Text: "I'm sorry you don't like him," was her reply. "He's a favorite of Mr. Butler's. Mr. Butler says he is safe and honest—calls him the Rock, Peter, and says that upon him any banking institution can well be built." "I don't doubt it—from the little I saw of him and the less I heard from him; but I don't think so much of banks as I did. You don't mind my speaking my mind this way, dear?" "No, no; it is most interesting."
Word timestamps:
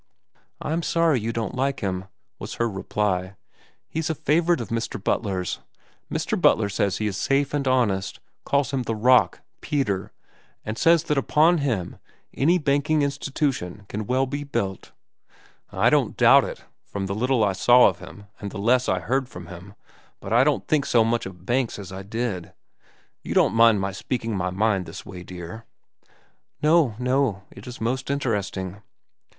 "I'm 0.59 0.81
sorry 0.81 1.19
you 1.19 1.31
don't 1.31 1.53
like 1.53 1.81
him," 1.81 2.05
was 2.39 2.55
her 2.55 2.67
reply. 2.67 3.35
"He's 3.87 4.09
a 4.09 4.15
favorite 4.15 4.59
of 4.59 4.69
Mr. 4.69 4.97
Butler's. 5.03 5.59
Mr. 6.11 6.41
Butler 6.41 6.69
says 6.69 6.97
he 6.97 7.05
is 7.05 7.15
safe 7.17 7.53
and 7.53 7.67
honest—calls 7.67 8.71
him 8.73 8.81
the 8.81 8.95
Rock, 8.95 9.41
Peter, 9.61 10.11
and 10.65 10.75
says 10.75 11.03
that 11.03 11.19
upon 11.19 11.59
him 11.59 11.99
any 12.33 12.57
banking 12.57 13.03
institution 13.03 13.85
can 13.89 14.07
well 14.07 14.25
be 14.25 14.43
built." 14.43 14.91
"I 15.71 15.91
don't 15.91 16.17
doubt 16.17 16.45
it—from 16.45 17.05
the 17.05 17.13
little 17.13 17.43
I 17.43 17.53
saw 17.53 17.85
of 17.87 17.99
him 17.99 18.25
and 18.39 18.49
the 18.49 18.57
less 18.57 18.89
I 18.89 19.01
heard 19.01 19.29
from 19.29 19.45
him; 19.49 19.75
but 20.19 20.33
I 20.33 20.43
don't 20.43 20.67
think 20.67 20.87
so 20.87 21.03
much 21.03 21.27
of 21.27 21.45
banks 21.45 21.77
as 21.77 21.91
I 21.91 22.01
did. 22.01 22.53
You 23.21 23.35
don't 23.35 23.53
mind 23.53 23.79
my 23.79 23.91
speaking 23.91 24.35
my 24.35 24.49
mind 24.49 24.87
this 24.87 25.05
way, 25.05 25.21
dear?" 25.21 25.67
"No, 26.59 26.95
no; 26.97 27.43
it 27.51 27.67
is 27.67 27.79
most 27.79 28.09
interesting." 28.09 28.81